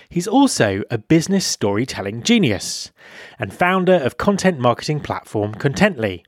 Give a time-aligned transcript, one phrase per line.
[0.07, 2.93] He's also a business storytelling genius
[3.37, 6.23] and founder of content marketing platform Contently.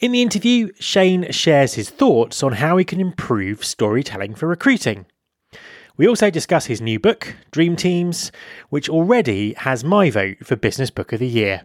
[0.00, 5.06] In the interview, Shane shares his thoughts on how he can improve storytelling for recruiting.
[5.96, 8.32] We also discuss his new book, Dream Teams,
[8.68, 11.64] which already has my vote for Business Book of the Year.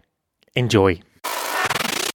[0.54, 1.02] Enjoy.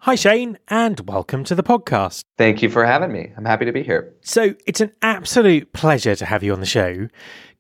[0.04, 2.26] Hi, Shane, and welcome to the podcast.
[2.38, 3.32] Thank you for having me.
[3.38, 4.14] I'm happy to be here.
[4.20, 7.08] So, it's an absolute pleasure to have you on the show.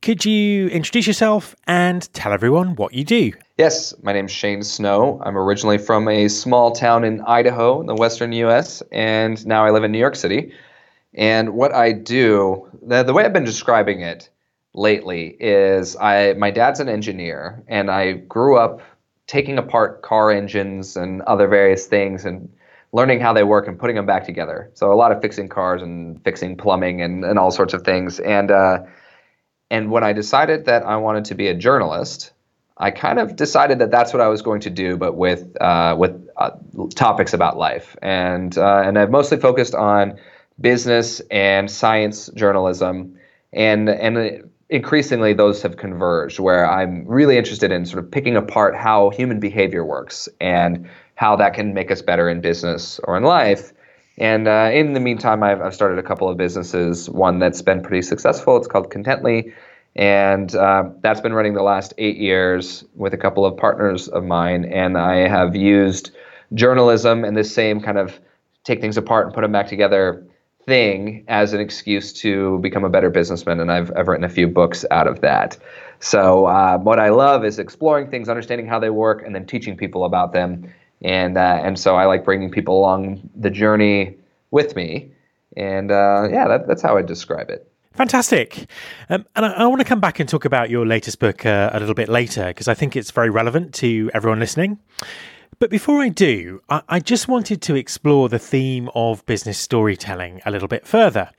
[0.02, 3.31] Could you introduce yourself and tell everyone what you do?
[3.58, 5.22] Yes, my name's Shane Snow.
[5.24, 9.72] I'm originally from a small town in Idaho in the western US, and now I
[9.72, 10.52] live in New York City.
[11.14, 14.30] And what I do, the, the way I've been describing it
[14.74, 18.81] lately is I my dad's an engineer, and I grew up
[19.28, 22.51] taking apart car engines and other various things and
[22.91, 24.69] learning how they work and putting them back together.
[24.75, 28.19] So a lot of fixing cars and fixing plumbing and, and all sorts of things.
[28.19, 28.83] And uh,
[29.69, 32.31] and when I decided that I wanted to be a journalist,
[32.78, 35.95] I kind of decided that that's what I was going to do, but with uh,
[35.97, 36.51] with uh,
[36.95, 37.95] topics about life.
[38.01, 40.19] And uh, and I've mostly focused on
[40.59, 43.17] business and science journalism.
[43.51, 48.75] And and increasingly those have converged where I'm really interested in sort of picking apart
[48.75, 53.23] how human behavior works and how that can make us better in business or in
[53.23, 53.72] life.
[54.17, 57.83] And uh, in the meantime, I've, I've, started a couple of businesses, one that's been
[57.83, 58.57] pretty successful.
[58.57, 59.53] It's called Contently.
[59.95, 64.23] And uh, that's been running the last eight years with a couple of partners of
[64.23, 64.66] mine.
[64.66, 66.09] And I have used
[66.56, 68.19] journalism and this same kind of
[68.63, 70.25] take things apart and put them back together
[70.66, 74.47] thing as an excuse to become a better businessman, and I've, I've written a few
[74.47, 75.57] books out of that.
[76.00, 79.78] So uh, what I love is exploring things, understanding how they work, and then teaching
[79.78, 80.69] people about them.
[81.01, 84.16] And uh, and so I like bringing people along the journey
[84.51, 85.12] with me.
[85.57, 87.69] And uh, yeah, that, that's how I describe it.
[87.94, 88.66] Fantastic.
[89.09, 91.69] Um, and I, I, want to come back and talk about your latest book uh,
[91.74, 94.80] a little bit later because I think it's very relevant to everyone listening.
[95.59, 100.52] But before I do, I, just wanted to explore the theme of business storytelling a
[100.52, 101.30] little bit further.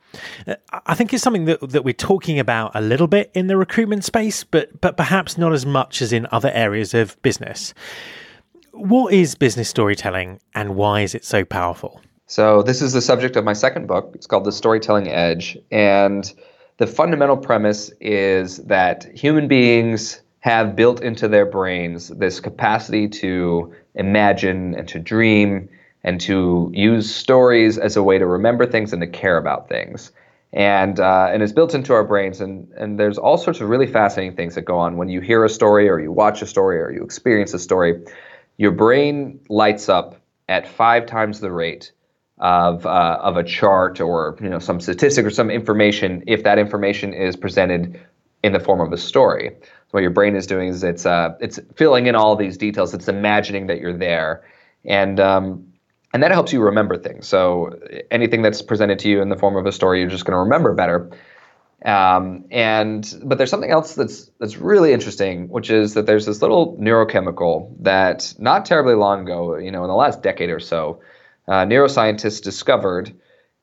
[0.46, 0.54] Uh,
[0.86, 4.04] I think it's something that, that we're talking about a little bit in the recruitment
[4.04, 7.74] space, but but perhaps not as much as in other areas of business.
[8.72, 12.00] What is business storytelling and why is it so powerful?
[12.26, 14.12] So this is the subject of my second book.
[14.14, 15.58] It's called The Storytelling Edge.
[15.70, 16.32] And
[16.78, 23.72] the fundamental premise is that human beings have built into their brains this capacity to
[23.94, 25.68] imagine and to dream
[26.02, 30.12] and to use stories as a way to remember things and to care about things.
[30.52, 32.40] And, uh, and it's built into our brains.
[32.40, 35.44] And, and there's all sorts of really fascinating things that go on when you hear
[35.44, 38.04] a story or you watch a story or you experience a story.
[38.58, 41.90] Your brain lights up at five times the rate
[42.38, 46.58] of, uh, of a chart or you know, some statistic or some information if that
[46.58, 47.98] information is presented
[48.44, 49.56] in the form of a story
[49.94, 52.92] what your brain is doing is it's uh, it's filling in all these details.
[52.94, 54.42] It's imagining that you're there,
[54.84, 55.72] and um,
[56.12, 57.28] and that helps you remember things.
[57.28, 57.78] So
[58.10, 60.40] anything that's presented to you in the form of a story, you're just going to
[60.40, 61.12] remember better.
[61.84, 66.42] Um, and but there's something else that's that's really interesting, which is that there's this
[66.42, 71.00] little neurochemical that not terribly long ago, you know, in the last decade or so,
[71.46, 73.14] uh, neuroscientists discovered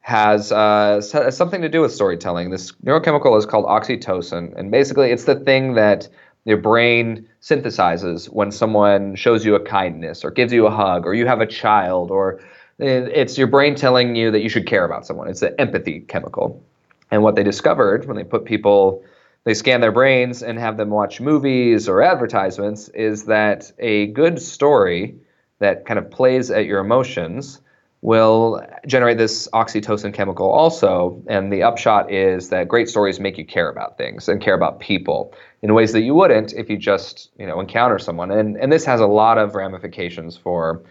[0.02, 2.50] has uh, something to do with storytelling.
[2.50, 6.10] This neurochemical is called oxytocin, and basically, it's the thing that
[6.46, 11.14] your brain synthesizes when someone shows you a kindness or gives you a hug or
[11.14, 12.40] you have a child or
[12.80, 15.28] it's your brain telling you that you should care about someone.
[15.28, 16.64] It's the empathy chemical.
[17.12, 19.04] And what they discovered when they put people,
[19.44, 24.42] they scan their brains and have them watch movies or advertisements is that a good
[24.42, 25.16] story
[25.60, 27.62] that kind of plays at your emotions
[28.02, 31.22] will generate this oxytocin chemical also.
[31.28, 34.80] And the upshot is that great stories make you care about things and care about
[34.80, 38.32] people in ways that you wouldn't if you just you know encounter someone.
[38.32, 40.84] And and this has a lot of ramifications for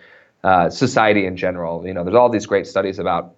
[0.44, 1.86] uh, society in general.
[1.86, 3.34] You know, there's all these great studies about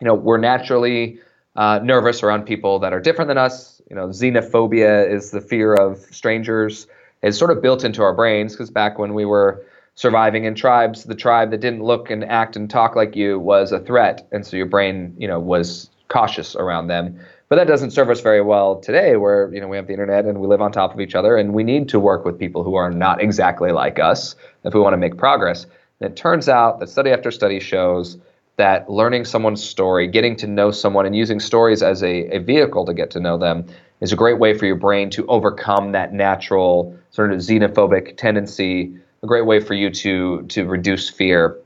[0.00, 1.18] you know we're naturally
[1.56, 3.80] uh, nervous around people that are different than us.
[3.88, 6.86] You know, xenophobia is the fear of strangers.
[7.22, 9.64] It's sort of built into our brains because back when we were
[9.94, 13.72] surviving in tribes, the tribe that didn't look and act and talk like you was
[13.72, 17.18] a threat, and so your brain, you know, was cautious around them.
[17.48, 20.24] But that doesn't serve us very well today, where you know we have the internet
[20.24, 22.64] and we live on top of each other, and we need to work with people
[22.64, 25.66] who are not exactly like us if we want to make progress.
[26.00, 28.18] And it turns out that study after study shows
[28.56, 32.84] that learning someone's story, getting to know someone, and using stories as a, a vehicle
[32.86, 33.66] to get to know them
[34.00, 38.96] is a great way for your brain to overcome that natural sort of xenophobic tendency
[39.24, 41.58] a great way for you to to reduce fear.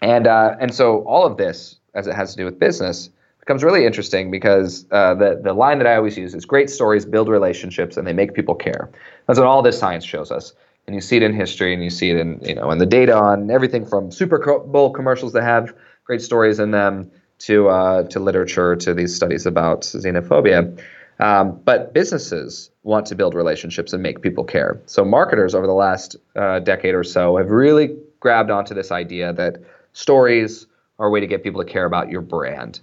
[0.00, 3.10] And uh, and so all of this, as it has to do with business,
[3.40, 7.04] becomes really interesting because uh, the the line that I always use is great stories
[7.04, 8.90] build relationships and they make people care.
[9.26, 10.52] That's what all this science shows us.
[10.86, 12.86] And you see it in history, and you see it in you know in the
[12.86, 15.74] data on everything from Super Bowl commercials that have
[16.04, 20.78] great stories in them to uh, to literature to these studies about xenophobia.
[21.18, 24.80] Um, but businesses want to build relationships and make people care.
[24.86, 29.32] So marketers over the last uh, decade or so have really grabbed onto this idea
[29.32, 29.58] that
[29.92, 30.66] stories
[30.98, 32.80] are a way to get people to care about your brand.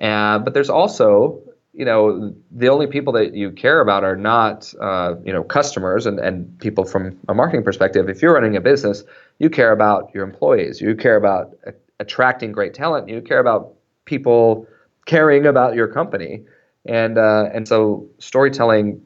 [0.00, 1.40] Uh, but there's also,
[1.72, 6.06] you know, the only people that you care about are not, uh, you know, customers
[6.06, 8.08] and, and people from a marketing perspective.
[8.08, 9.04] If you're running a business,
[9.38, 10.80] you care about your employees.
[10.80, 11.56] You care about
[12.00, 13.08] attracting great talent.
[13.08, 14.66] You care about people
[15.06, 16.42] caring about your company
[16.86, 19.02] and uh, and so storytelling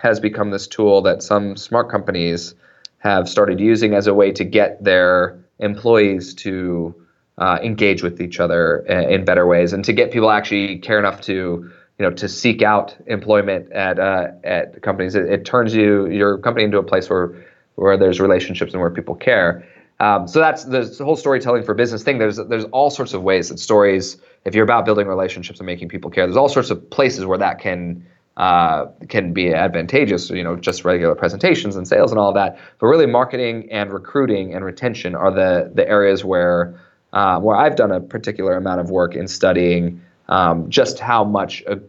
[0.00, 2.54] has become this tool that some smart companies
[2.98, 6.94] have started using as a way to get their employees to
[7.38, 11.20] uh, engage with each other in better ways and to get people actually care enough
[11.20, 15.14] to you know to seek out employment at uh, at companies.
[15.14, 17.34] It, it, turns you your company into a place where
[17.76, 19.66] where there's relationships and where people care
[19.98, 22.18] um, so that's the whole storytelling for business thing.
[22.18, 25.88] There's there's all sorts of ways that stories, if you're about building relationships and making
[25.88, 28.06] people care, there's all sorts of places where that can
[28.36, 30.28] uh, can be advantageous.
[30.28, 32.58] You know, just regular presentations and sales and all that.
[32.78, 36.78] But really, marketing and recruiting and retention are the the areas where
[37.14, 41.62] uh, where I've done a particular amount of work in studying um, just how much
[41.66, 41.80] a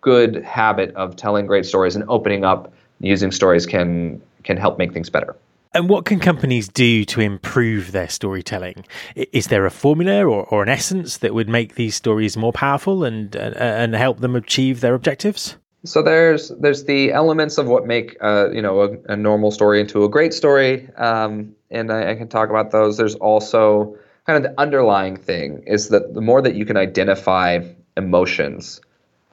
[0.00, 4.94] good habit of telling great stories and opening up using stories can can help make
[4.94, 5.36] things better.
[5.72, 8.84] And what can companies do to improve their storytelling?
[9.14, 13.04] Is there a formula or, or an essence that would make these stories more powerful
[13.04, 15.56] and uh, and help them achieve their objectives?
[15.84, 19.80] So there's there's the elements of what make uh, you know a, a, normal story
[19.80, 22.96] into a great story, um, and I, I, can talk about those.
[22.96, 27.60] There's also kind of the underlying thing is that the more that you can identify
[27.96, 28.80] emotions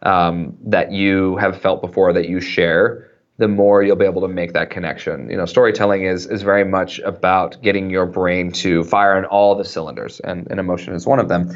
[0.04, 3.07] um, that you have felt before that you share,
[3.38, 5.30] the more you'll be able to make that connection.
[5.30, 9.56] You know, storytelling is is very much about getting your brain to fire on all
[9.56, 11.52] the cylinders, and, and emotion is one of them.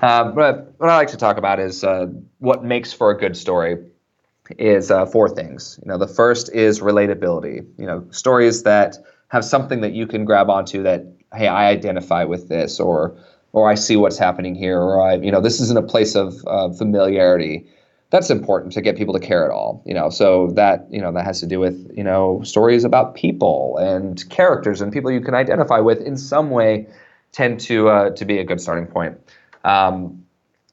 [0.00, 2.06] Uh, but what I like to talk about is uh,
[2.38, 3.78] what makes for a good story
[4.58, 5.78] is uh, four things.
[5.82, 7.66] You know, the first is relatability.
[7.78, 8.96] You know, stories that
[9.28, 13.16] have something that you can grab onto that, hey, I identify with this, or
[13.52, 16.40] or I see what's happening here, or I, you know, this isn't a place of
[16.76, 17.66] familiarity
[18.14, 20.08] that's important to get people to care at all you know?
[20.08, 24.28] So that you know that has to do with you know stories about people and
[24.30, 26.86] characters and people you can identify with in some way
[27.32, 29.18] tend to uh, to be a good starting point.
[29.64, 30.24] Um,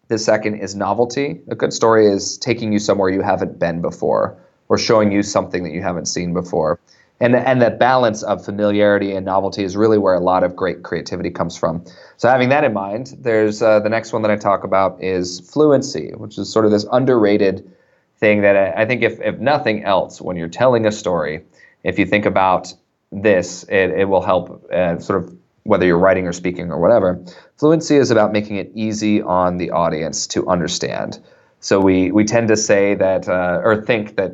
[0.07, 1.41] the second is novelty.
[1.49, 4.37] A good story is taking you somewhere you haven't been before
[4.69, 6.79] or showing you something that you haven't seen before
[7.21, 10.83] and and that balance of familiarity and novelty is really where a lot of great
[10.83, 11.85] creativity comes from.
[12.17, 15.39] So having that in mind, there's uh, the next one that I talk about is
[15.39, 17.71] fluency, which is sort of this underrated
[18.17, 21.45] thing that I, I think if if nothing else, when you're telling a story,
[21.83, 22.73] if you think about
[23.11, 27.23] this, it, it will help uh, sort of whether you're writing or speaking or whatever.
[27.57, 31.19] Fluency is about making it easy on the audience to understand.
[31.59, 34.31] So we we tend to say that uh, or think that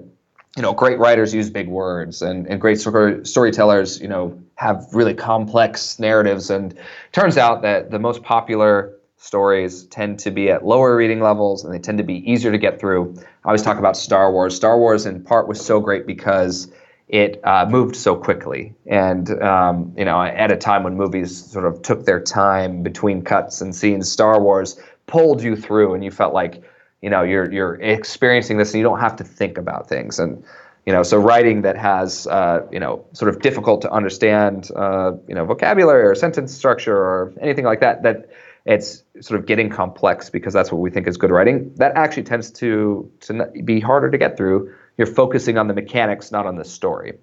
[0.57, 4.87] you know great writers use big words and, and great story, storytellers you know have
[4.91, 6.77] really complex narratives and
[7.11, 11.73] turns out that the most popular stories tend to be at lower reading levels and
[11.73, 13.15] they tend to be easier to get through.
[13.43, 14.55] I always talk about Star Wars.
[14.55, 16.71] Star Wars in part was so great because
[17.07, 18.75] it uh, moved so quickly.
[18.85, 23.21] And, um, you know, at a time when movies sort of took their time between
[23.21, 26.63] cuts and scenes, Star Wars pulled you through and you felt like,
[27.01, 30.19] you know, you're, you're experiencing this and you don't have to think about things.
[30.19, 30.43] And,
[30.85, 35.13] you know, so writing that has, uh, you know, sort of difficult to understand, uh,
[35.27, 38.29] you know, vocabulary or sentence structure or anything like that, that
[38.65, 41.73] it's sort of getting complex because that's what we think is good writing.
[41.75, 46.31] That actually tends to to be harder to get through you're focusing on the mechanics,
[46.31, 47.13] not on the story.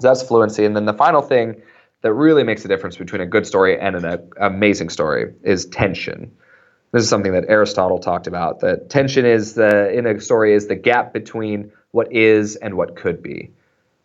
[0.00, 0.64] So that's fluency.
[0.64, 1.60] And then the final thing
[2.02, 5.66] that really makes a difference between a good story and an a, amazing story is
[5.66, 6.32] tension.
[6.92, 8.60] This is something that Aristotle talked about.
[8.60, 12.96] That tension is the in a story is the gap between what is and what
[12.96, 13.50] could be.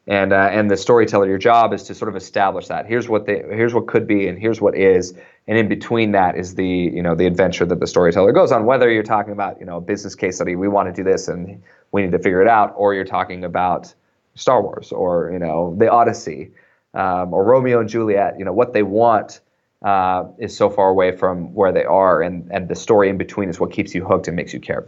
[0.07, 2.85] And uh, and the storyteller, your job is to sort of establish that.
[2.85, 5.15] Here's what the here's what could be, and here's what is,
[5.47, 8.67] and in between that is the you know the adventure that the storyteller goes on.
[8.67, 11.27] Whether you're talking about you know a business case study, we want to do this,
[11.27, 13.95] and we need to figure it out, or you're talking about
[14.35, 16.51] Star Wars or you know the Odyssey
[16.93, 18.37] um, or Romeo and Juliet.
[18.37, 19.39] You know what they want
[19.85, 23.49] uh, is so far away from where they are, and and the story in between
[23.49, 24.85] is what keeps you hooked and makes you care.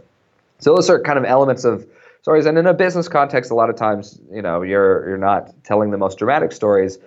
[0.58, 1.86] So those are kind of elements of
[2.20, 5.52] stories, and in a business context, a lot of times you know you're you're not
[5.64, 6.98] telling the most dramatic stories,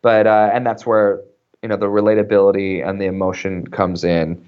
[0.00, 1.20] but uh, and that's where
[1.62, 4.42] you know the relatability and the emotion comes in.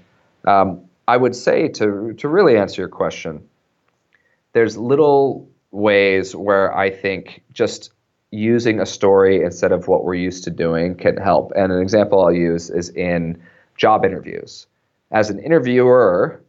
[0.45, 3.47] Um, I would say to to really answer your question
[4.53, 7.91] there's little ways where I think just
[8.33, 11.51] using a story instead of what we're used to doing can help.
[11.55, 13.39] And an example I'll use is in
[13.77, 14.65] job interviews.
[15.11, 16.41] As an interviewer,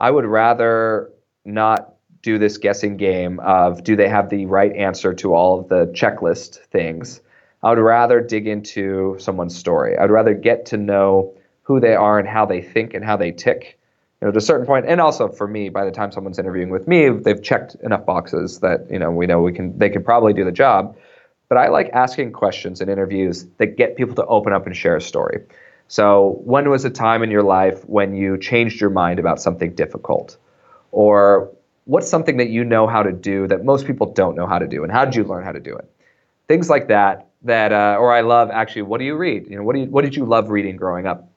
[0.00, 1.10] I would rather
[1.44, 5.68] not do this guessing game of do they have the right answer to all of
[5.68, 7.20] the checklist things.
[7.62, 9.98] I would rather dig into someone's story.
[9.98, 13.32] I'd rather get to know who they are and how they think and how they
[13.32, 13.78] tick
[14.22, 14.86] you know, to a certain point.
[14.88, 18.60] and also for me, by the time someone's interviewing with me, they've checked enough boxes
[18.60, 20.96] that you know we know we can they can probably do the job.
[21.48, 24.96] But I like asking questions in interviews that get people to open up and share
[24.96, 25.44] a story.
[25.88, 29.74] So, when was a time in your life when you changed your mind about something
[29.74, 30.36] difficult,
[30.92, 31.50] or
[31.84, 34.68] what's something that you know how to do that most people don't know how to
[34.68, 35.90] do, and how did you learn how to do it?
[36.46, 37.24] Things like that.
[37.42, 38.82] That, uh, or I love actually.
[38.82, 39.48] What do you read?
[39.48, 41.30] You know, what do you, what did you love reading growing up?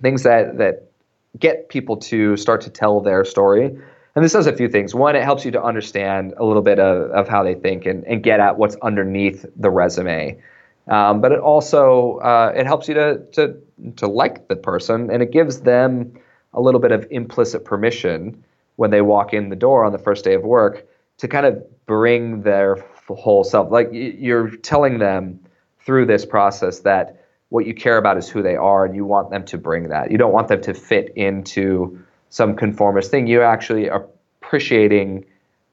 [0.00, 0.90] Things that that
[1.38, 3.78] get people to start to tell their story.
[4.16, 4.94] And this does a few things.
[4.94, 8.02] One, it helps you to understand a little bit of, of how they think and,
[8.06, 10.40] and get at what's underneath the resume.
[10.88, 13.56] Um, but it also uh, it helps you to, to
[13.96, 16.18] to like the person, and it gives them
[16.54, 18.42] a little bit of implicit permission
[18.76, 20.86] when they walk in the door on the first day of work
[21.18, 22.76] to kind of bring their
[23.08, 23.70] whole self.
[23.70, 25.40] Like you're telling them
[25.80, 29.30] through this process that what you care about is who they are and you want
[29.30, 30.10] them to bring that.
[30.10, 32.02] You don't want them to fit into
[32.36, 33.26] some conformist thing.
[33.26, 35.24] You're actually appreciating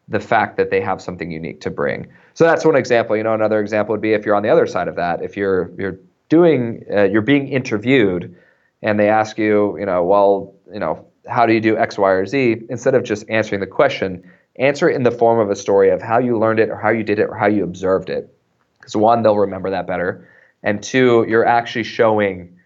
[0.08, 2.08] the fact that they have something unique to bring.
[2.36, 3.18] So that's one example.
[3.18, 5.22] You know, another example would be if you're on the other side of that.
[5.22, 8.34] If you're you're doing uh, you're being interviewed
[8.82, 12.10] and they ask you, you know, well, you know, how do you do X, Y,
[12.10, 12.62] or Z?
[12.70, 14.24] Instead of just answering the question,
[14.58, 16.90] answer it in the form of a story of how you learned it or how
[16.90, 18.34] you did it or how you observed it.
[18.80, 20.28] Because one, they'll remember that better
[20.64, 22.58] and two, you're actually showing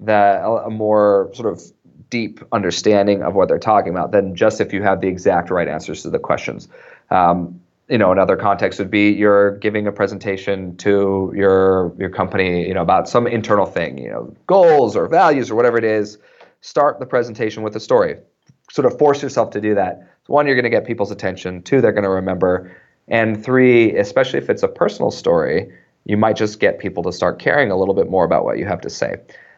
[0.00, 1.62] that a more sort of
[2.12, 5.66] deep understanding of what they're talking about than just if you have the exact right
[5.66, 6.68] answers to the questions.
[7.10, 12.68] Um, you know, another context would be you're giving a presentation to your your company,
[12.68, 16.18] you know, about some internal thing, you know, goals or values or whatever it is.
[16.60, 18.18] Start the presentation with a story.
[18.70, 20.06] Sort of force yourself to do that.
[20.26, 21.62] One, you're going to get people's attention.
[21.62, 22.70] Two, they're going to remember.
[23.08, 25.72] And three, especially if it's a personal story,
[26.04, 28.66] you might just get people to start caring a little bit more about what you
[28.66, 29.16] have to say.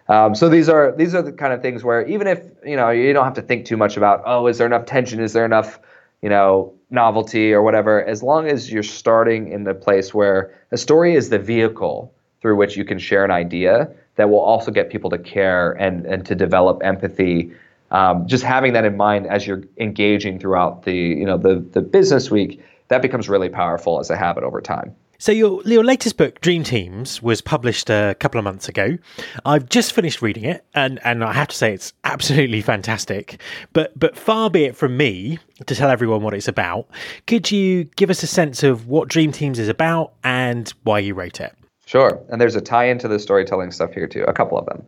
[0.09, 2.91] Um, so these are these are the kind of things where even if you know
[2.91, 5.21] you don't have to think too much about oh is there enough tension?
[5.21, 5.79] Is there enough
[6.23, 8.05] you know novelty or whatever?
[8.05, 12.57] As long as you're starting in the place where a story is the vehicle through
[12.57, 16.27] which you can share an idea that will also get people to care and and
[16.27, 17.53] to develop empathy.
[17.91, 21.81] Um, just having that in mind as you're engaging throughout the you know the the
[21.81, 26.17] business week that becomes really powerful as a habit over time so your your latest
[26.17, 28.99] book, Dream Teams, was published a couple of months ago.
[29.45, 33.41] I've just finished reading it, and and I have to say it's absolutely fantastic.
[33.73, 36.89] But but far be it from me to tell everyone what it's about.
[37.27, 41.15] Could you give us a sense of what Dream Teams is about and why you
[41.15, 41.55] wrote it?
[41.87, 44.25] Sure, and there's a tie into the storytelling stuff here too.
[44.25, 44.87] A couple of them.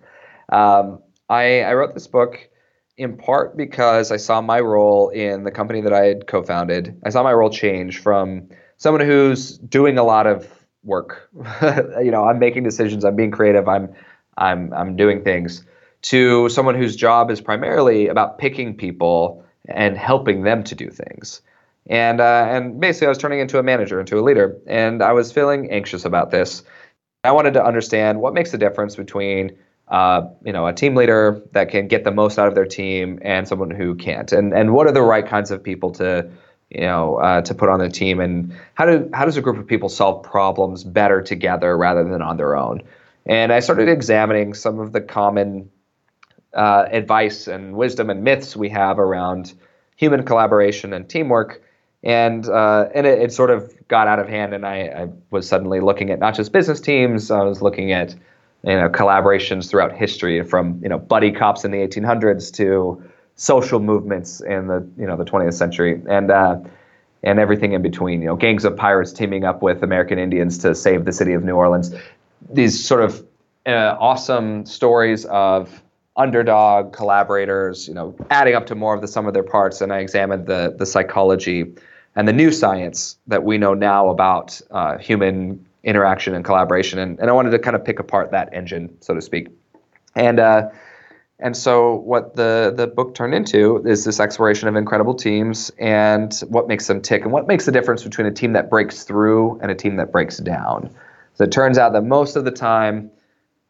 [0.50, 2.48] Um, I, I wrote this book
[2.96, 6.98] in part because I saw my role in the company that I had co-founded.
[7.04, 10.48] I saw my role change from someone who's doing a lot of
[10.84, 11.28] work.
[12.02, 13.04] you know, I'm making decisions.
[13.04, 13.68] I'm being creative.
[13.68, 13.94] I'm
[14.36, 15.64] I'm I'm doing things
[16.02, 21.40] to someone whose job is primarily about picking people and helping them to do things.
[21.88, 25.12] And uh, and basically, I was turning into a manager, into a leader, and I
[25.12, 26.62] was feeling anxious about this.
[27.22, 29.56] I wanted to understand what makes the difference between
[29.88, 33.20] uh, you know a team leader that can get the most out of their team
[33.22, 36.28] and someone who can't, and and what are the right kinds of people to
[36.70, 39.58] you know uh, to put on the team, and how do how does a group
[39.58, 42.82] of people solve problems better together rather than on their own?
[43.26, 45.70] And I started examining some of the common
[46.54, 49.52] uh, advice and wisdom and myths we have around
[49.96, 51.62] human collaboration and teamwork.
[52.02, 55.48] And uh, and it, it, sort of got out of hand, and I, I, was
[55.48, 57.32] suddenly looking at not just business teams.
[57.32, 58.14] I was looking at
[58.62, 63.02] you know collaborations throughout history, from you know buddy cops in the 1800s to
[63.36, 66.58] social movements in the you know the 20th century, and uh,
[67.22, 68.20] and everything in between.
[68.22, 71.44] You know, gangs of pirates teaming up with American Indians to save the city of
[71.44, 71.94] New Orleans.
[72.50, 73.24] These sort of
[73.66, 75.82] uh, awesome stories of
[76.16, 79.80] underdog collaborators, you know, adding up to more of the sum of their parts.
[79.80, 81.74] And I examined the the psychology
[82.16, 86.98] and the new science that we know now about uh, human interaction and collaboration.
[86.98, 89.48] And, and I wanted to kind of pick apart that engine, so to speak.
[90.16, 90.70] And uh,
[91.38, 96.34] and so what the the book turned into is this exploration of incredible teams and
[96.48, 99.58] what makes them tick and what makes the difference between a team that breaks through
[99.60, 100.90] and a team that breaks down.
[101.34, 103.10] So it turns out that most of the time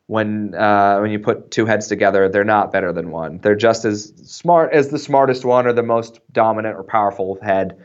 [0.06, 3.38] when uh, when you put two heads together, they're not better than one.
[3.38, 7.76] They're just as smart as the smartest one or the most dominant or powerful head.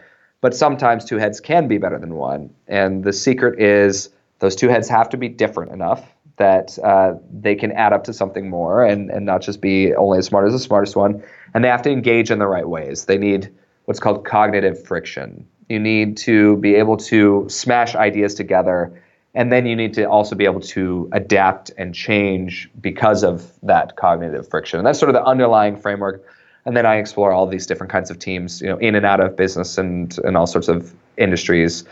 [0.41, 2.51] But sometimes two heads can be better than one.
[2.67, 4.09] And the secret is
[4.39, 6.03] those two heads have to be different enough
[6.41, 10.17] that uh, they can add up to something more and, and not just be only
[10.17, 11.23] as smart as the smartest one.
[11.53, 13.05] And they have to engage in the right ways.
[13.05, 13.53] They need
[13.85, 15.45] what's called cognitive friction.
[15.69, 18.91] You need to be able to smash ideas together
[19.33, 23.95] and then you need to also be able to adapt and change because of that
[23.95, 26.21] cognitive friction and that's sort of the underlying framework
[26.65, 29.21] and then i explore all these different kinds of teams you know in and out
[29.21, 31.85] of business and and all sorts of industries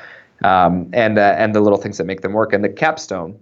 [0.43, 3.39] um, and uh, and the little things that make them work and the capstone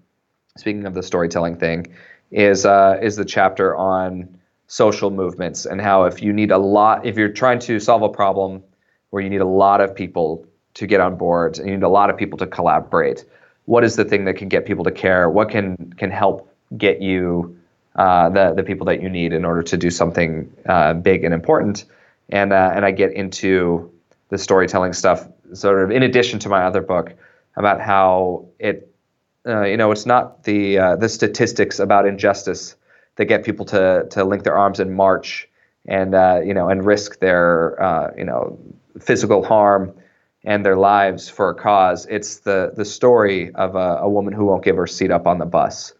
[0.59, 1.87] speaking of the storytelling thing
[2.31, 4.27] is uh, is the chapter on
[4.67, 8.09] social movements and how if you need a lot if you're trying to solve a
[8.09, 8.61] problem
[9.11, 11.89] where you need a lot of people to get on board and you need a
[11.89, 13.23] lot of people to collaborate
[13.67, 15.29] what is the thing that can get people to care?
[15.29, 17.57] What can can help get you
[17.95, 21.33] uh, the the people that you need in order to do something uh, big and
[21.33, 21.85] important?
[22.29, 23.91] And uh, and I get into
[24.29, 27.13] the storytelling stuff sort of in addition to my other book
[27.57, 28.89] about how it
[29.47, 32.75] uh, you know it's not the uh, the statistics about injustice
[33.15, 35.49] that get people to to link their arms and march
[35.85, 38.59] and uh, you know and risk their you know
[38.99, 39.93] physical harm
[40.43, 42.05] and their lives for a cause.
[42.09, 45.39] It's the the story of a, a woman who won't give her seat up on
[45.39, 45.93] the bus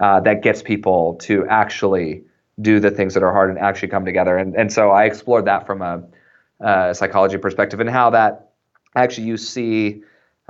[0.00, 2.24] uh, that gets people to actually
[2.60, 4.36] do the things that are hard and actually come together.
[4.36, 8.50] And and so I explored that from a psychology perspective and how that
[8.94, 10.02] actually you see.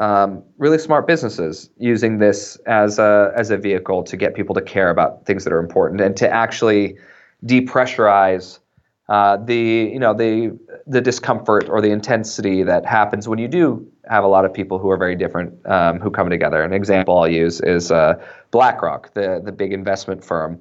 [0.02, 4.60] Um, really smart businesses using this as a as a vehicle to get people to
[4.60, 6.96] care about things that are important and to actually
[7.46, 8.58] depressurize
[9.08, 13.86] uh, the you know the the discomfort or the intensity that happens when you do
[14.10, 16.64] have a lot of people who are very different um, who come together.
[16.64, 18.14] An example I'll use is uh,
[18.50, 20.58] BlackRock, the the big investment firm.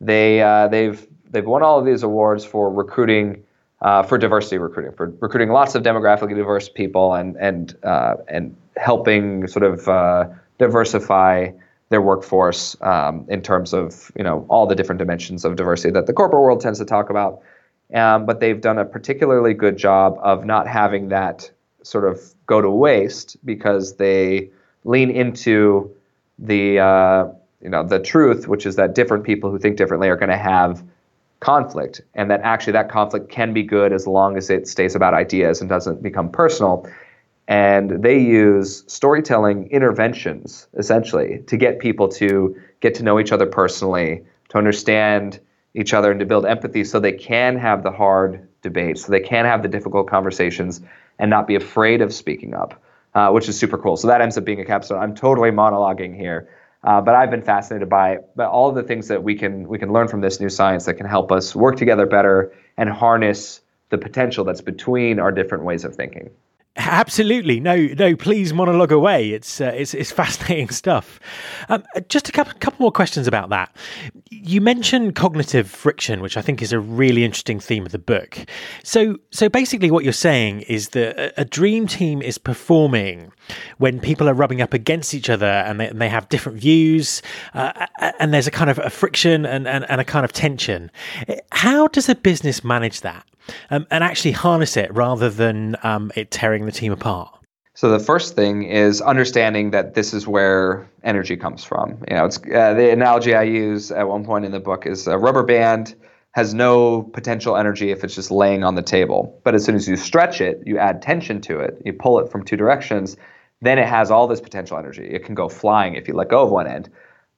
[0.00, 3.42] They uh, they've they've won all of these awards for recruiting.
[3.80, 8.56] Uh, for diversity recruiting, for recruiting lots of demographically diverse people, and and uh, and
[8.76, 11.50] helping sort of diversify
[11.90, 16.06] their workforce um, in terms of you know all the different dimensions of diversity that
[16.06, 17.40] the corporate world tends to talk about.
[17.92, 21.50] Um, but they've done a particularly good job of not having that
[21.82, 24.50] sort of go to waste because they
[24.84, 25.94] lean into
[26.38, 27.26] the uh,
[27.60, 30.36] you know the truth, which is that different people who think differently are going to
[30.36, 30.82] have
[31.40, 35.14] conflict, and that actually that conflict can be good as long as it stays about
[35.14, 36.88] ideas and doesn't become personal.
[37.46, 43.46] And they use storytelling interventions essentially to get people to get to know each other
[43.46, 45.40] personally, to understand
[45.74, 49.20] each other and to build empathy so they can have the hard debates, so they
[49.20, 50.80] can have the difficult conversations
[51.18, 52.82] and not be afraid of speaking up,
[53.14, 53.96] uh, which is super cool.
[53.96, 55.02] So that ends up being a capstone.
[55.02, 56.48] I'm totally monologuing here.
[56.82, 59.92] Uh, but I've been fascinated by by all the things that we can we can
[59.92, 63.98] learn from this new science that can help us work together better and harness the
[63.98, 66.30] potential that's between our different ways of thinking.
[66.76, 68.16] Absolutely, no, no.
[68.16, 69.30] Please monologue away.
[69.30, 71.20] It's uh, it's, it's fascinating stuff.
[71.68, 73.74] Um, just a couple, couple more questions about that.
[74.30, 78.38] You mentioned cognitive friction, which I think is a really interesting theme of the book.
[78.82, 83.30] So, so basically, what you're saying is that a dream team is performing
[83.78, 87.22] when people are rubbing up against each other and they, and they have different views,
[87.54, 87.86] uh,
[88.18, 90.90] and there's a kind of a friction and, and, and a kind of tension.
[91.52, 93.24] How does a business manage that?
[93.70, 97.30] Um, and actually harness it rather than um, it tearing the team apart?
[97.76, 102.04] So the first thing is understanding that this is where energy comes from.
[102.08, 105.08] You know, it's uh, the analogy I use at one point in the book is
[105.08, 105.96] a rubber band
[106.34, 109.40] has no potential energy if it's just laying on the table.
[109.44, 112.30] But as soon as you stretch it, you add tension to it, you pull it
[112.30, 113.16] from two directions,
[113.60, 115.04] then it has all this potential energy.
[115.04, 116.90] It can go flying if you let go of one end.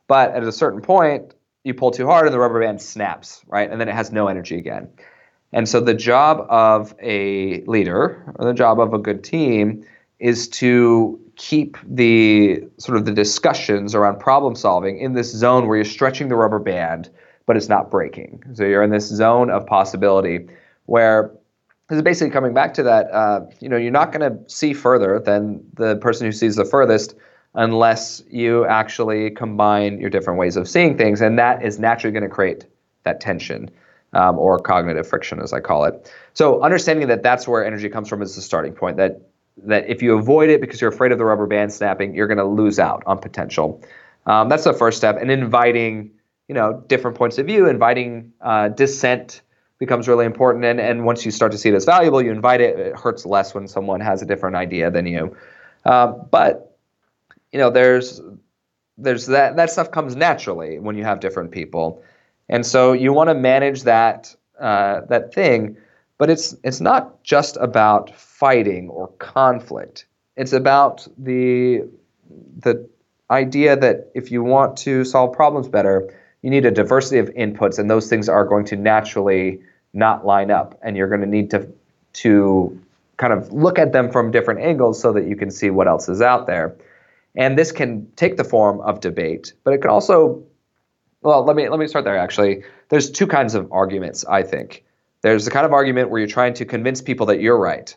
[0.07, 3.71] But at a certain point, you pull too hard and the rubber band snaps, right?
[3.71, 4.89] And then it has no energy again.
[5.57, 9.87] And so the job of a leader or the job of a good team
[10.19, 15.79] is to keep the sort of the discussions around problem solving in this zone where
[15.79, 17.09] you're stretching the rubber band,
[17.47, 18.43] but it's not breaking.
[18.53, 20.47] So you're in this zone of possibility
[20.85, 21.33] where
[21.89, 23.11] is basically coming back to that.
[23.11, 26.67] Uh, you know, you're not going to see further than the person who sees the
[26.67, 27.15] furthest
[27.55, 32.29] unless you actually combine your different ways of seeing things, and that is naturally going
[32.29, 32.67] to create
[33.05, 33.71] that tension
[34.17, 36.11] um, or cognitive friction, as I call it.
[36.33, 38.97] So understanding that that's where energy comes from is the starting point.
[38.97, 39.21] That
[39.65, 42.39] that if you avoid it because you're afraid of the rubber band snapping, you're going
[42.39, 43.83] to lose out on potential.
[44.27, 45.17] Um, that's the first step.
[45.21, 46.11] And inviting,
[46.49, 49.43] you know, different points of view, inviting uh, dissent
[49.79, 50.65] becomes really important.
[50.65, 52.79] And and once you start to see it as valuable, you invite it.
[52.79, 55.37] It hurts less when someone has a different idea than you.
[55.85, 56.79] Uh, but
[57.53, 58.21] you know, there's
[58.97, 62.03] there's that that stuff comes naturally when you have different people.
[62.49, 65.77] And so you want to manage that uh, that thing,
[66.19, 70.07] but it's it's not just about fighting or conflict.
[70.37, 71.83] It's about the
[72.59, 72.89] the
[73.31, 77.79] idea that if you want to solve problems better, you need a diversity of inputs,
[77.79, 79.61] and those things are going to naturally
[79.93, 81.69] not line up, and you're going to need to
[82.15, 82.81] to
[83.17, 86.09] kind of look at them from different angles so that you can see what else
[86.09, 86.77] is out there.
[87.35, 90.43] And this can take the form of debate, but it can also
[91.23, 92.17] well, let me let me start there.
[92.17, 94.25] Actually, there's two kinds of arguments.
[94.25, 94.85] I think
[95.23, 97.95] there's the kind of argument where you're trying to convince people that you're right,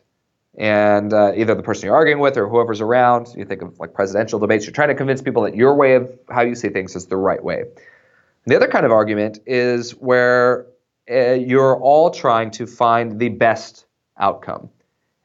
[0.57, 3.27] and uh, either the person you're arguing with or whoever's around.
[3.35, 4.65] You think of like presidential debates.
[4.65, 7.17] You're trying to convince people that your way of how you see things is the
[7.17, 7.61] right way.
[7.61, 10.65] And the other kind of argument is where
[11.09, 13.85] uh, you're all trying to find the best
[14.17, 14.69] outcome.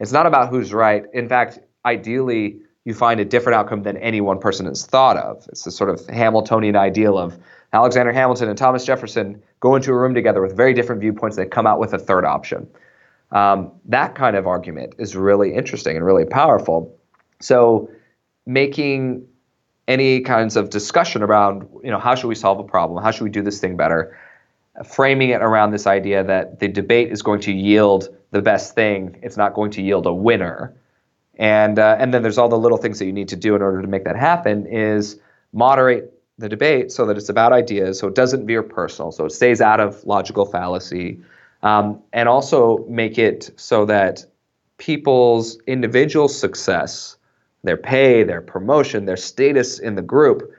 [0.01, 1.05] It's not about who's right.
[1.13, 5.47] In fact, ideally, you find a different outcome than any one person has thought of.
[5.49, 7.39] It's the sort of Hamiltonian ideal of
[7.75, 11.37] Alexander Hamilton and Thomas Jefferson go into a room together with very different viewpoints.
[11.37, 12.69] They come out with a third option.
[13.33, 16.97] Um, that kind of argument is really interesting and really powerful.
[17.41, 17.91] So,
[18.47, 19.27] making
[19.89, 23.03] any kinds of discussion around, you know, how should we solve a problem?
[23.03, 24.17] How should we do this thing better?
[24.85, 29.19] Framing it around this idea that the debate is going to yield the best thing.
[29.21, 30.77] It's not going to yield a winner.
[31.37, 33.63] And uh, and then there's all the little things that you need to do in
[33.63, 34.67] order to make that happen.
[34.69, 35.19] Is
[35.53, 39.31] moderate the debate so that it's about ideas, so it doesn't veer personal, so it
[39.31, 41.21] stays out of logical fallacy,
[41.63, 44.25] um, and also make it so that
[44.79, 47.17] people's individual success,
[47.63, 50.53] their pay, their promotion, their status in the group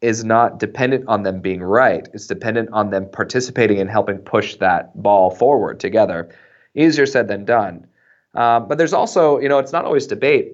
[0.00, 2.08] is not dependent on them being right.
[2.12, 6.32] It's dependent on them participating and helping push that ball forward together.
[6.74, 7.86] Easier said than done.
[8.34, 10.52] Um, but there's also, you know, it's not always debate.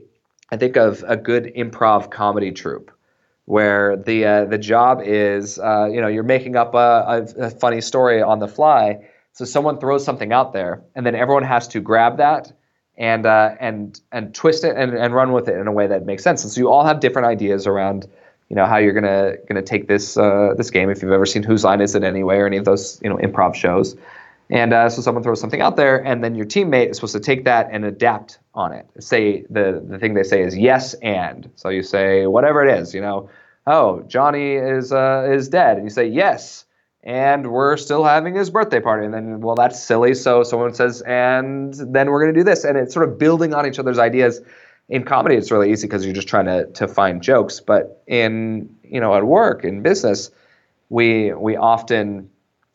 [0.50, 2.90] I think of a good improv comedy troupe
[3.46, 6.78] where the uh, the job is uh, you know you're making up a,
[7.38, 9.06] a, a, funny story on the fly.
[9.32, 12.52] So someone throws something out there, and then everyone has to grab that
[12.96, 16.06] and uh, and and twist it and, and run with it in a way that
[16.06, 16.44] makes sense.
[16.44, 18.06] And so you all have different ideas around
[18.48, 20.90] you know how you're gonna gonna take this uh, this game.
[20.90, 23.16] If you've ever seen Whose Line Is It Anyway or any of those you know
[23.16, 23.96] improv shows.
[24.50, 27.20] And uh, so someone throws something out there, and then your teammate is supposed to
[27.20, 28.86] take that and adapt on it.
[29.00, 31.50] Say the the thing they say is yes and.
[31.56, 33.30] So you say whatever it is, you know,
[33.66, 36.66] oh Johnny is uh, is dead, and you say yes,
[37.02, 40.14] and we're still having his birthday party, and then well that's silly.
[40.14, 43.66] So someone says, and then we're gonna do this, and it's sort of building on
[43.66, 44.40] each other's ideas.
[44.90, 48.76] In comedy, it's really easy because you're just trying to to find jokes, but in
[48.82, 50.30] you know at work in business,
[50.90, 52.28] we we often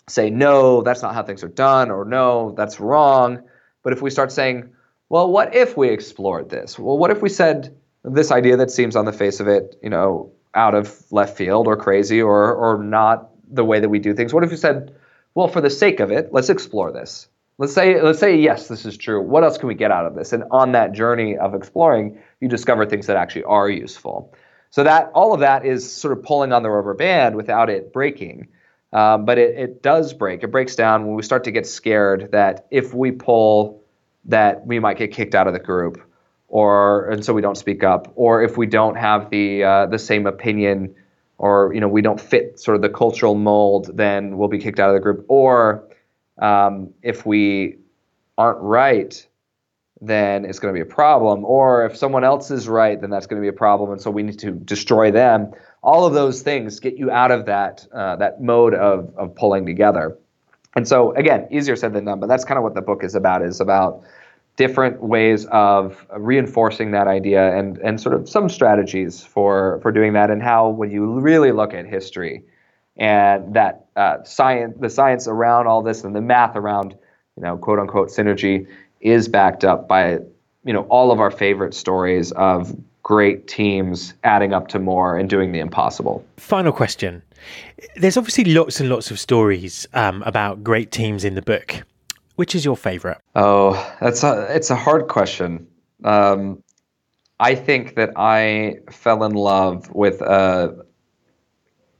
[0.09, 3.43] say, no, that's not how things are done, or no, that's wrong.
[3.83, 4.69] But if we start saying,
[5.09, 6.77] well, what if we explored this?
[6.77, 9.89] Well, what if we said this idea that seems on the face of it, you
[9.89, 14.13] know, out of left field or crazy or or not the way that we do
[14.13, 14.33] things?
[14.33, 14.95] What if we said,
[15.35, 17.27] well, for the sake of it, let's explore this.
[17.59, 19.21] let's say let's say yes, this is true.
[19.21, 20.33] What else can we get out of this?
[20.33, 24.33] And on that journey of exploring, you discover things that actually are useful.
[24.71, 27.91] So that all of that is sort of pulling on the rubber band without it
[27.93, 28.47] breaking.
[28.91, 30.43] Um, but it, it does break.
[30.43, 33.83] It breaks down when we start to get scared that if we pull,
[34.25, 36.01] that we might get kicked out of the group,
[36.47, 39.99] or and so we don't speak up, or if we don't have the uh, the
[39.99, 40.95] same opinion,
[41.37, 44.79] or you know we don't fit sort of the cultural mold, then we'll be kicked
[44.79, 45.83] out of the group, or
[46.39, 47.77] um, if we
[48.39, 49.27] aren't right,
[50.01, 51.45] then it's going to be a problem.
[51.45, 54.09] Or if someone else is right, then that's going to be a problem, and so
[54.09, 55.51] we need to destroy them.
[55.81, 59.65] All of those things get you out of that uh, that mode of of pulling
[59.65, 60.17] together.
[60.75, 63.15] And so again, easier said than done, but that's kind of what the book is
[63.15, 63.41] about.
[63.41, 64.03] Is about
[64.55, 70.13] different ways of reinforcing that idea and and sort of some strategies for for doing
[70.13, 72.43] that, and how when you really look at history
[72.99, 76.91] and that uh, science, the science around all this and the math around,
[77.37, 78.67] you know, quote unquote synergy
[78.99, 80.19] is backed up by,
[80.65, 82.75] you know, all of our favorite stories of
[83.09, 86.23] great teams adding up to more and doing the impossible.
[86.37, 87.23] Final question.
[87.95, 91.83] There's obviously lots and lots of stories um, about great teams in the book.
[92.35, 93.17] Which is your favorite?
[93.33, 95.65] Oh, that's a it's a hard question.
[96.03, 96.61] Um,
[97.39, 100.73] I think that I fell in love with uh,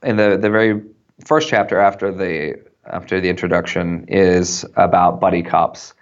[0.04, 0.80] in the the very
[1.26, 5.95] first chapter after the after the introduction is about buddy cops,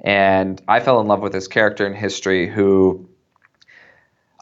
[0.00, 3.06] and I fell in love with this character in history who.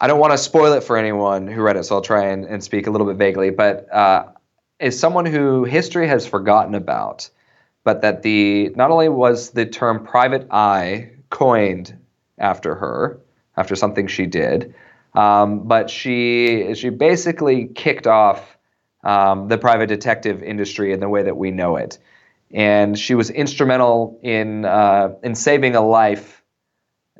[0.01, 2.45] I don't want to spoil it for anyone who read it, so I'll try and,
[2.45, 3.51] and speak a little bit vaguely.
[3.51, 4.27] But uh,
[4.79, 7.29] is someone who history has forgotten about,
[7.85, 11.99] but that the not only was the term private eye coined
[12.39, 13.21] after her,
[13.57, 14.75] after something she did,
[15.15, 18.57] um, but she she basically kicked off
[19.03, 21.99] um, the private detective industry in the way that we know it.
[22.53, 26.45] And she was instrumental in uh, in saving a life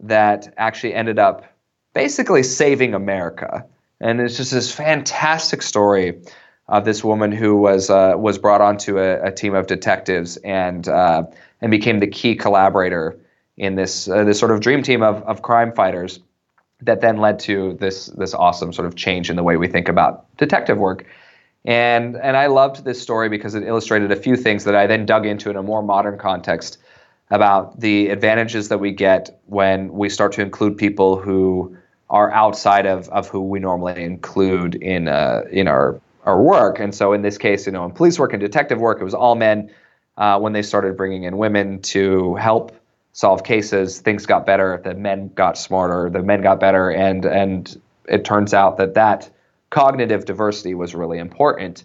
[0.01, 1.45] that actually ended up
[1.95, 3.65] basically saving America.
[4.01, 6.21] And it's just this fantastic story
[6.69, 10.87] of this woman who was uh, was brought onto a, a team of detectives and
[10.89, 11.25] uh,
[11.61, 13.19] and became the key collaborator
[13.57, 16.21] in this uh, this sort of dream team of, of crime fighters
[16.81, 19.89] that then led to this this awesome sort of change in the way we think
[19.89, 21.07] about detective work.
[21.65, 25.07] And and I loved this story because it illustrated a few things that I then
[25.07, 26.79] dug into in a more modern context
[27.31, 31.77] about the advantages that we get when we start to include people who
[32.11, 36.79] are outside of, of who we normally include in uh, in our our work.
[36.79, 39.15] And so in this case, you know, in police work and detective work, it was
[39.15, 39.71] all men.
[40.17, 42.75] Uh, when they started bringing in women to help
[43.13, 44.81] solve cases, things got better.
[44.83, 46.11] The men got smarter.
[46.11, 49.31] The men got better, and and it turns out that that
[49.71, 51.85] cognitive diversity was really important.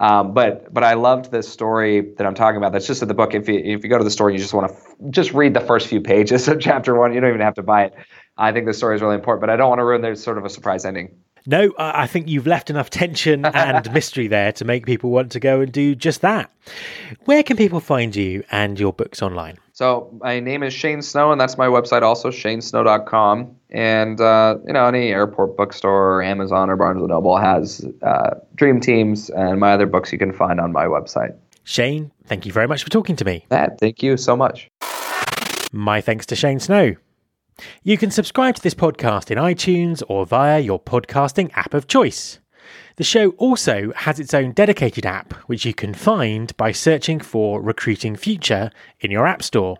[0.00, 2.72] Um, but but I loved this story that I'm talking about.
[2.72, 3.34] That's just in the book.
[3.34, 5.54] If you if you go to the store, you just want to f- just read
[5.54, 7.12] the first few pages of chapter one.
[7.14, 7.94] You don't even have to buy it.
[8.36, 10.02] I think the story is really important, but I don't want to ruin.
[10.02, 11.16] There's sort of a surprise ending.
[11.46, 15.40] No, I think you've left enough tension and mystery there to make people want to
[15.40, 16.50] go and do just that.
[17.26, 19.58] Where can people find you and your books online?
[19.74, 23.56] So my name is Shane Snow, and that's my website also, shanesnow.com.
[23.70, 28.36] And, uh, you know, any airport bookstore or Amazon or Barnes & Noble has uh,
[28.54, 31.36] Dream Teams and my other books you can find on my website.
[31.64, 33.46] Shane, thank you very much for talking to me.
[33.50, 34.68] Matt, thank you so much.
[35.72, 36.94] My thanks to Shane Snow.
[37.82, 42.38] You can subscribe to this podcast in iTunes or via your podcasting app of choice.
[42.96, 47.60] The show also has its own dedicated app, which you can find by searching for
[47.60, 49.78] Recruiting Future in your App Store.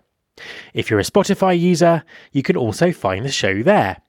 [0.73, 4.01] If you're a Spotify user, you can also find the show there.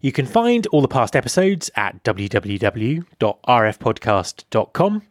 [0.00, 5.02] You can find all the past episodes at www.rfpodcast.com.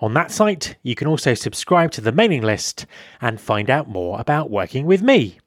[0.00, 2.86] On that site, you can also subscribe to the mailing list
[3.20, 5.38] and find out more about working with me.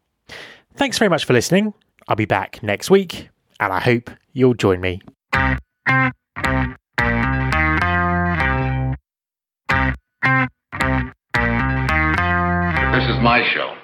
[0.73, 1.73] Thanks very much for listening.
[2.07, 5.01] I'll be back next week, and I hope you'll join me.
[12.99, 13.75] This is my show.